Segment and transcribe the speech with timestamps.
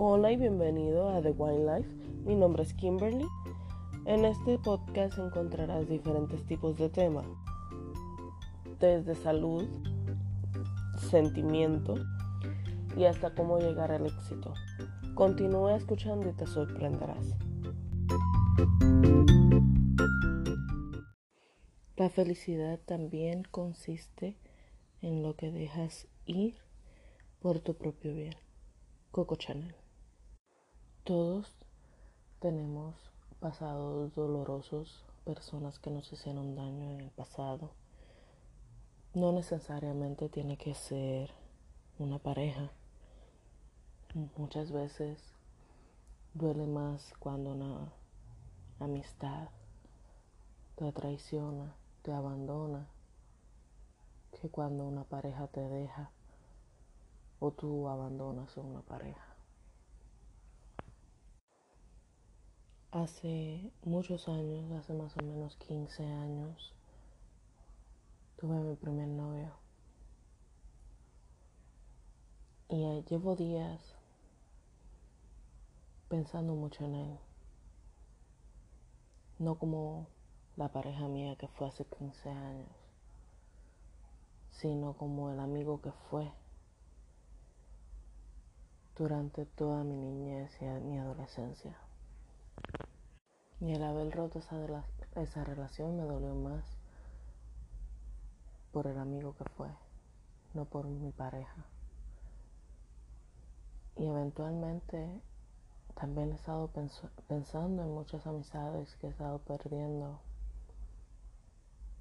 [0.00, 1.92] Hola y bienvenido a The Wine Life.
[2.24, 3.26] Mi nombre es Kimberly.
[4.04, 7.26] En este podcast encontrarás diferentes tipos de temas,
[8.78, 9.66] desde salud,
[11.10, 11.96] sentimiento
[12.96, 14.54] y hasta cómo llegar al éxito.
[15.16, 17.34] Continúa escuchando y te sorprenderás.
[21.96, 24.36] La felicidad también consiste
[25.02, 26.54] en lo que dejas ir
[27.40, 28.36] por tu propio bien.
[29.10, 29.74] Coco Chanel.
[31.08, 31.50] Todos
[32.38, 32.94] tenemos
[33.40, 37.70] pasados dolorosos, personas que nos hicieron daño en el pasado.
[39.14, 41.30] No necesariamente tiene que ser
[41.98, 42.72] una pareja.
[44.36, 45.18] Muchas veces
[46.34, 47.90] duele más cuando una
[48.78, 49.48] amistad
[50.76, 52.86] te traiciona, te abandona,
[54.38, 56.10] que cuando una pareja te deja
[57.40, 59.27] o tú abandonas a una pareja.
[62.90, 66.72] Hace muchos años, hace más o menos 15 años,
[68.36, 69.52] tuve mi primer novio.
[72.70, 73.94] Y llevo días
[76.08, 77.18] pensando mucho en él.
[79.38, 80.08] No como
[80.56, 82.72] la pareja mía que fue hace 15 años,
[84.50, 86.32] sino como el amigo que fue
[88.96, 91.76] durante toda mi niñez y mi adolescencia.
[93.60, 94.56] Y el haber roto esa,
[95.16, 96.64] esa relación me dolió más
[98.72, 99.68] por el amigo que fue,
[100.54, 101.64] no por mi pareja.
[103.96, 105.20] Y eventualmente
[105.98, 106.70] también he estado
[107.26, 110.20] pensando en muchas amistades que he estado perdiendo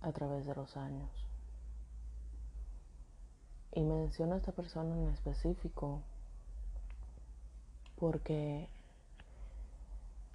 [0.00, 1.10] a través de los años.
[3.72, 6.00] Y menciono a esta persona en específico
[7.96, 8.68] porque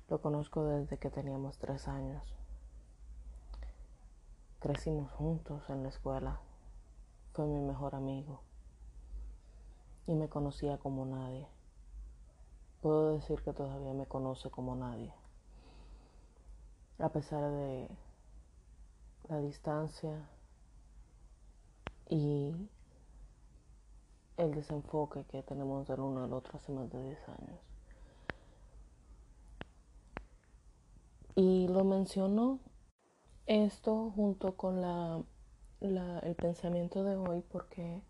[0.10, 2.36] lo conozco desde que teníamos tres años.
[4.60, 6.40] Crecimos juntos en la escuela.
[7.34, 8.42] Fue mi mejor amigo.
[10.08, 11.48] Y me conocía como nadie.
[12.82, 15.14] Puedo decir que todavía me conoce como nadie.
[16.98, 17.88] A pesar de
[19.30, 20.28] la distancia
[22.08, 22.68] y
[24.38, 27.69] el desenfoque que tenemos del uno al otro hace más de 10 años.
[31.36, 32.60] Y lo menciono
[33.46, 35.24] esto junto con la,
[35.82, 38.02] el pensamiento de hoy porque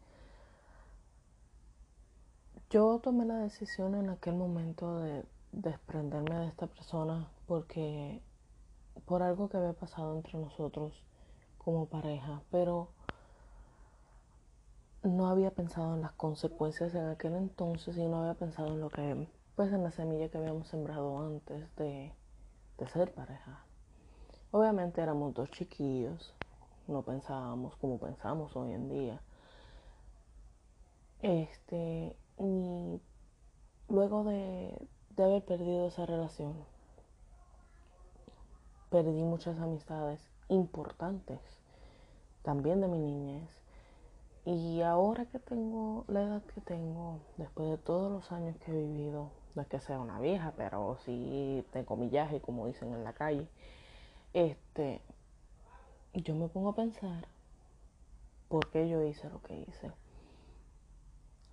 [2.69, 8.22] yo tomé la decisión en aquel momento de desprenderme de esta persona porque
[9.06, 11.03] por algo que había pasado entre nosotros
[11.57, 12.90] como pareja, pero
[15.03, 18.90] no había pensado en las consecuencias en aquel entonces y no había pensado en lo
[18.90, 22.13] que, pues en la semilla que habíamos sembrado antes de,
[22.79, 23.59] de ser pareja.
[24.51, 26.34] Obviamente éramos dos chiquillos,
[26.88, 29.22] no pensábamos como pensamos hoy en día.
[31.22, 33.01] Este, y
[33.89, 34.88] luego de,
[35.18, 36.56] de haber perdido esa relación,
[38.89, 41.41] perdí muchas amistades importantes,
[42.44, 43.59] también de mi niñez
[44.45, 48.75] y ahora que tengo la edad que tengo, después de todos los años que he
[48.75, 53.13] vivido, no es que sea una vieja, pero sí tengo millaje, como dicen en la
[53.13, 53.47] calle,
[54.33, 55.01] este,
[56.13, 57.27] yo me pongo a pensar
[58.47, 59.91] por qué yo hice lo que hice.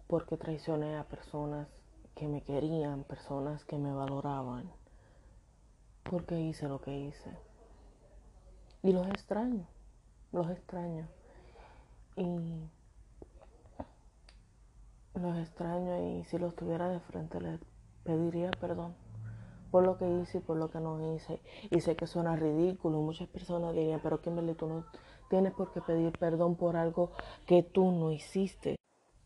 [0.06, 1.68] Porque traicioné a personas
[2.14, 4.70] que me querían, personas que me valoraban.
[6.04, 7.30] Porque hice lo que hice.
[8.82, 9.66] Y los extraño,
[10.32, 11.08] los extraño.
[12.16, 12.70] Y
[15.14, 17.60] los extraño y si los tuviera de frente les
[18.04, 18.94] pediría perdón
[19.70, 21.40] por lo que hice y por lo que no hice.
[21.70, 23.00] Y sé que suena ridículo.
[23.00, 24.86] Muchas personas dirían, pero Kimberly, tú no
[25.28, 27.10] tienes por qué pedir perdón por algo
[27.46, 28.76] que tú no hiciste.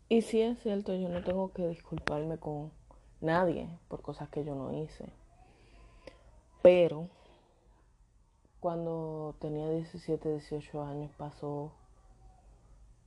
[0.09, 2.73] Y si es cierto, yo no tengo que disculparme con
[3.21, 5.13] nadie por cosas que yo no hice.
[6.63, 7.09] Pero
[8.59, 11.73] cuando tenía 17, 18 años pasó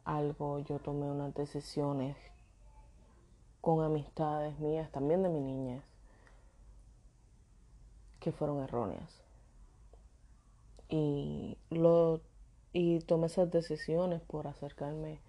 [0.05, 2.17] algo, yo tomé unas decisiones
[3.61, 5.83] con amistades mías, también de mi niñez,
[8.19, 9.21] que fueron erróneas.
[10.89, 12.21] Y, lo,
[12.73, 15.19] y tomé esas decisiones por acercarme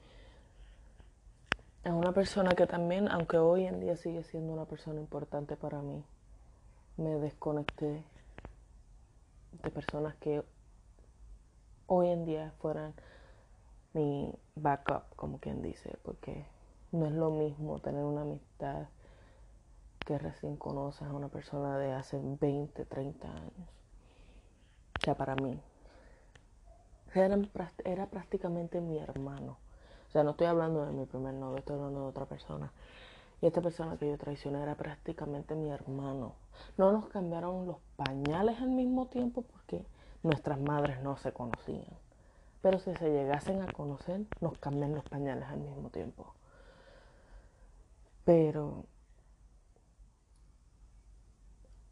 [1.85, 5.81] a una persona que también, aunque hoy en día sigue siendo una persona importante para
[5.81, 6.05] mí,
[6.97, 8.03] me desconecté
[9.63, 10.43] de personas que
[11.87, 12.95] hoy en día fueran
[13.93, 16.47] mi backup, como quien dice, porque
[16.93, 18.87] no es lo mismo tener una amistad
[19.99, 23.69] que recién conoces a una persona de hace 20, 30 años.
[25.01, 25.61] O sea, para mí.
[27.15, 27.39] Era,
[27.85, 29.59] era prácticamente mi hermano.
[30.09, 32.73] O sea, no estoy hablando de mi primer novio, estoy hablando de otra persona.
[33.41, 36.35] Y esta persona que yo traicioné era prácticamente mi hermano.
[36.77, 39.85] No nos cambiaron los pañales al mismo tiempo porque
[40.23, 42.04] nuestras madres no se conocían.
[42.65, 46.33] Pero si se llegasen a conocer, nos cambian los pañales al mismo tiempo.
[48.25, 48.87] Pero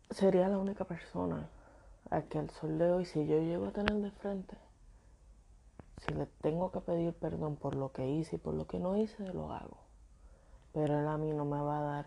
[0.09, 1.51] sería la única persona
[2.09, 4.57] a que al sol de hoy, si yo llego a tener de frente,
[5.99, 8.97] si le tengo que pedir perdón por lo que hice y por lo que no
[8.97, 9.77] hice, lo hago.
[10.73, 12.07] Pero él a mí no me va a dar,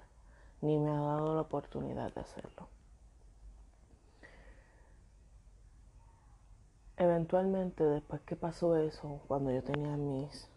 [0.61, 2.67] ni me ha dado la oportunidad de hacerlo.
[6.97, 10.47] Eventualmente, después que pasó eso, cuando yo tenía mis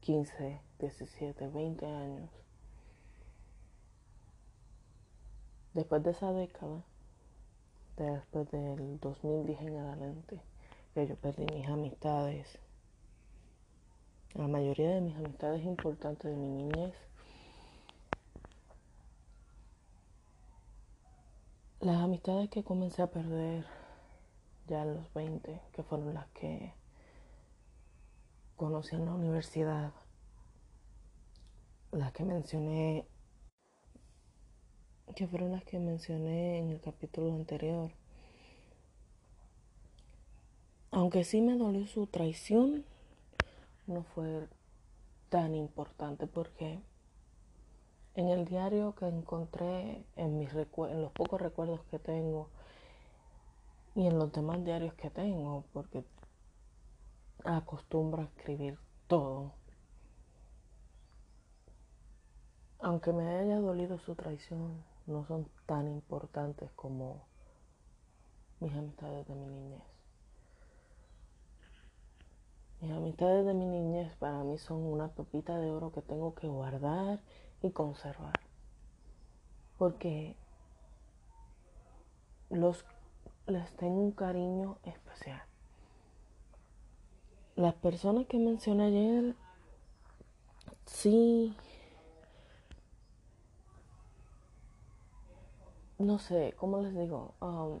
[0.00, 2.30] 15, 17, 20 años,
[5.72, 6.84] después de esa década,
[7.96, 10.42] después del 2010 en adelante,
[10.92, 12.58] que yo perdí mis amistades,
[14.34, 16.94] la mayoría de mis amistades importantes de mi niñez,
[21.80, 23.81] las amistades que comencé a perder
[24.66, 26.72] ya en los 20, que fueron las que
[28.56, 29.92] conocí en la universidad,
[31.90, 33.06] las que mencioné,
[35.14, 37.90] que fueron las que mencioné en el capítulo anterior.
[40.90, 42.84] Aunque sí me dolió su traición,
[43.86, 44.46] no fue
[45.28, 46.78] tan importante porque
[48.14, 52.48] en el diario que encontré, en, mis en los pocos recuerdos que tengo,
[53.94, 56.04] y en los demás diarios que tengo, porque
[57.44, 59.52] acostumbro a escribir todo.
[62.78, 67.22] Aunque me haya dolido su traición, no son tan importantes como
[68.60, 69.82] mis amistades de mi niñez.
[72.80, 76.48] Mis amistades de mi niñez para mí son una pepita de oro que tengo que
[76.48, 77.20] guardar
[77.62, 78.40] y conservar.
[79.78, 80.34] Porque
[82.50, 82.84] los
[83.46, 85.42] les tengo un cariño especial.
[87.56, 89.36] Las personas que mencioné ayer,
[90.86, 91.54] sí,
[95.98, 97.34] no sé, ¿cómo les digo?
[97.40, 97.80] Um,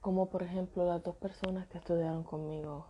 [0.00, 2.86] como por ejemplo las dos personas que estudiaron conmigo.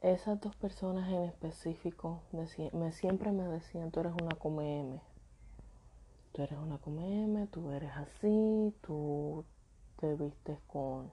[0.00, 5.00] Esas dos personas en específico me, siempre me decían, tú eres una come
[6.32, 9.44] tú eres una come tú eres así, tú
[10.00, 11.10] te vistes con,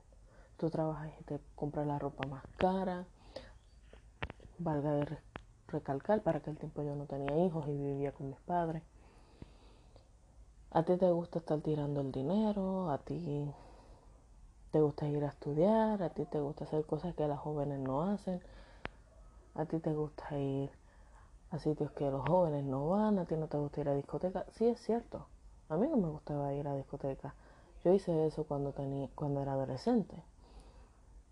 [0.57, 3.06] tú trabajas y te compras la ropa más cara.
[4.57, 5.18] Valga de
[5.68, 8.83] recalcar, para aquel tiempo yo no tenía hijos y vivía con mis padres.
[10.71, 13.51] A ti te gusta estar tirando el dinero, a ti
[14.71, 18.04] te gusta ir a estudiar, a ti te gusta hacer cosas que las jóvenes no
[18.04, 18.42] hacen,
[19.56, 20.79] a ti te gusta ir
[21.51, 24.46] a sitios que los jóvenes no van, a ti no te gusta ir a discoteca.
[24.51, 25.28] Sí, es cierto.
[25.68, 27.36] A mí no me gustaba ir a discoteca.
[27.84, 30.16] Yo hice eso cuando, tenía, cuando era adolescente.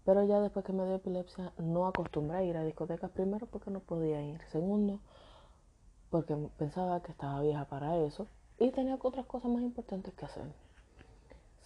[0.05, 3.11] Pero ya después que me dio epilepsia no acostumbré a ir a discotecas.
[3.11, 4.41] Primero porque no podía ir.
[4.51, 4.99] Segundo
[6.09, 8.27] porque pensaba que estaba vieja para eso.
[8.57, 10.45] Y tenía otras cosas más importantes que hacer.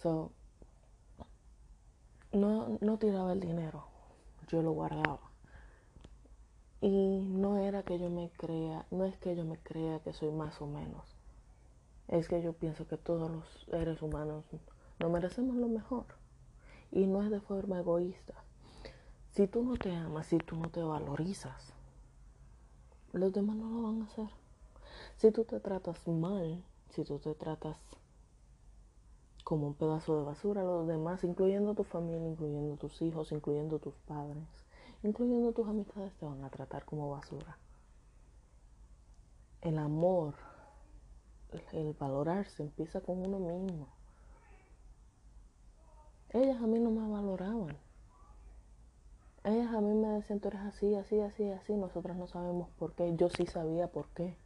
[0.02, 0.32] So,
[2.32, 3.84] no, no tiraba el dinero.
[4.48, 5.31] Yo lo guardaba.
[6.82, 10.32] Y no era que yo me crea, no es que yo me crea que soy
[10.32, 11.14] más o menos.
[12.08, 14.44] Es que yo pienso que todos los seres humanos
[14.98, 16.06] nos merecemos lo mejor.
[16.90, 18.34] Y no es de forma egoísta.
[19.30, 21.72] Si tú no te amas, si tú no te valorizas,
[23.12, 24.28] los demás no lo van a hacer.
[25.16, 27.78] Si tú te tratas mal, si tú te tratas
[29.44, 33.94] como un pedazo de basura, los demás, incluyendo tu familia, incluyendo tus hijos, incluyendo tus
[34.00, 34.61] padres,
[35.02, 37.58] incluyendo tus amistades, te van a tratar como basura.
[39.60, 40.34] El amor,
[41.72, 43.88] el valorarse empieza con uno mismo.
[46.30, 47.76] Ellas a mí no me valoraban.
[49.44, 51.76] Ellas a mí me decían, tú eres así, así, así, así.
[51.76, 53.14] Nosotras no sabemos por qué.
[53.16, 54.36] Yo sí sabía por qué.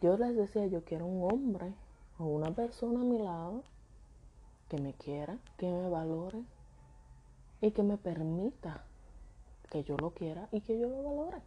[0.00, 1.74] Yo les decía, yo quiero un hombre
[2.18, 3.62] o una persona a mi lado
[4.68, 6.42] que me quiera, que me valore,
[7.62, 8.84] y que me permita
[9.70, 11.40] que yo lo quiera y que yo lo valore.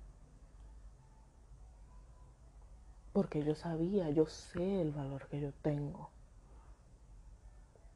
[3.14, 6.10] Porque yo sabía, yo sé el valor que yo tengo.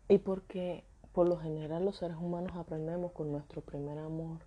[0.09, 0.83] Y porque
[1.13, 4.39] por lo general los seres humanos aprendemos con nuestro primer amor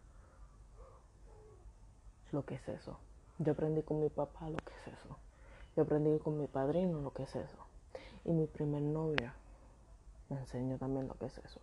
[2.31, 2.99] lo que es eso.
[3.39, 5.17] Yo aprendí con mi papá lo que es eso.
[5.77, 7.59] Yo aprendí con mi padrino lo que es eso.
[8.25, 9.35] Y mi primer novia
[10.29, 11.61] me enseñó también lo que es eso.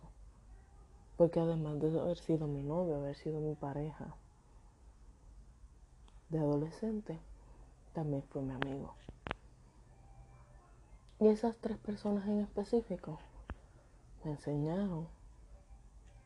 [1.20, 4.16] Porque además de haber sido mi novio, haber sido mi pareja
[6.30, 7.18] de adolescente,
[7.92, 8.94] también fue mi amigo.
[11.18, 13.18] Y esas tres personas en específico
[14.24, 15.08] me enseñaron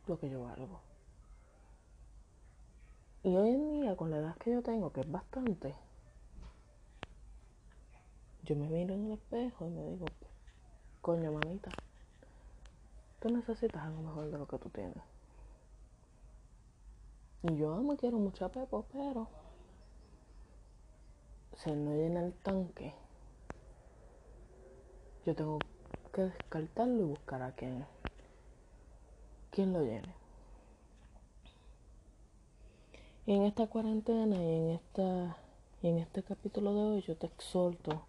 [0.07, 0.81] lo que yo valgo.
[3.25, 5.75] Y hoy en día, con la edad que yo tengo, que es bastante,
[8.45, 10.07] yo me miro en el espejo y me digo,
[11.01, 11.73] coño, mamita,
[13.25, 15.03] tú necesitas algo mejor de lo que tú tienes.
[17.43, 19.29] Y yo me quiero mucho a Pepo, pero
[21.57, 22.93] si no llena el tanque,
[25.25, 25.59] yo tengo
[26.13, 27.87] que descartarlo y buscar a quien,
[29.51, 30.15] quien lo llene.
[33.25, 35.37] Y en esta cuarentena y en esta
[35.81, 38.05] y en este capítulo de hoy yo te exhorto,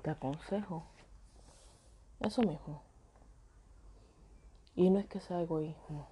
[0.00, 0.84] te aconsejo
[2.20, 2.93] eso mismo.
[4.76, 6.08] Y no es que sea egoísmo.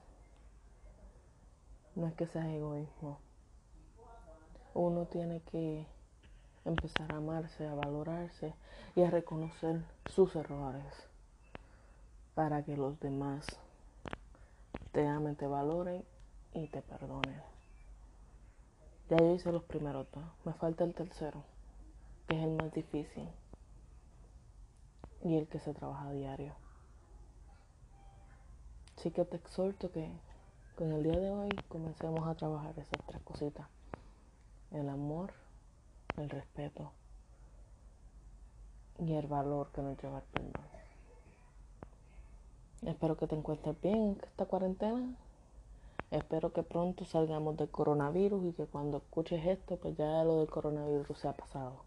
[1.95, 3.19] No es que sea egoísmo.
[4.75, 5.87] Uno tiene que
[6.65, 8.55] empezar a amarse, a valorarse
[8.95, 10.85] y a reconocer sus errores
[12.35, 13.47] para que los demás
[14.93, 16.05] te amen, te valoren
[16.55, 17.43] y te perdonen.
[19.11, 21.43] Ya yo hice los primeros dos, me falta el tercero,
[22.29, 23.29] que es el más difícil
[25.23, 26.62] y el que se trabaja a diario.
[29.03, 30.09] Así que te exhorto que
[30.77, 33.67] con el día de hoy comencemos a trabajar esas tres cositas.
[34.71, 35.33] El amor,
[36.19, 36.93] el respeto
[39.01, 40.53] y el valor que nos lleva el perdón.
[42.83, 45.17] Espero que te encuentres bien en esta cuarentena.
[46.13, 50.49] Espero que pronto salgamos del coronavirus y que cuando escuches esto, pues ya lo del
[50.49, 51.83] coronavirus se ha pasado.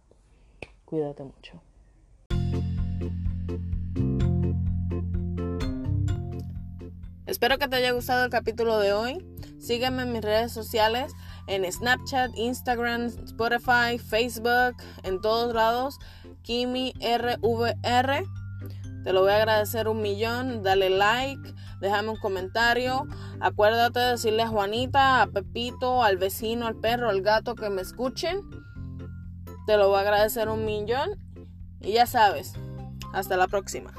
[0.83, 1.61] Cuídate mucho.
[7.45, 9.23] Espero que te haya gustado el capítulo de hoy.
[9.59, 11.13] Sígueme en mis redes sociales,
[11.45, 15.99] en Snapchat, Instagram, Spotify, Facebook, en todos lados.
[16.41, 18.23] Kimi RVR.
[19.03, 20.63] Te lo voy a agradecer un millón.
[20.63, 23.05] Dale like, déjame un comentario.
[23.39, 27.83] Acuérdate de decirle a Juanita, a Pepito, al vecino, al perro, al gato que me
[27.83, 28.41] escuchen.
[29.67, 31.11] Te lo voy a agradecer un millón.
[31.79, 32.53] Y ya sabes,
[33.13, 33.93] hasta la próxima.